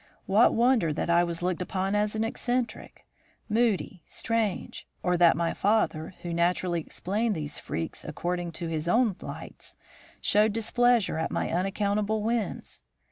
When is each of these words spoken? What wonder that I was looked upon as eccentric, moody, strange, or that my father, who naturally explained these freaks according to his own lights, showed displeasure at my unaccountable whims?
What 0.25 0.55
wonder 0.55 0.91
that 0.93 1.11
I 1.11 1.23
was 1.23 1.43
looked 1.43 1.61
upon 1.61 1.93
as 1.93 2.15
eccentric, 2.15 3.05
moody, 3.47 4.01
strange, 4.07 4.87
or 5.03 5.15
that 5.15 5.37
my 5.37 5.53
father, 5.53 6.15
who 6.23 6.33
naturally 6.33 6.81
explained 6.81 7.35
these 7.35 7.59
freaks 7.59 8.03
according 8.03 8.53
to 8.53 8.67
his 8.67 8.87
own 8.87 9.15
lights, 9.21 9.75
showed 10.19 10.53
displeasure 10.53 11.19
at 11.19 11.29
my 11.29 11.51
unaccountable 11.51 12.23
whims? 12.23 12.81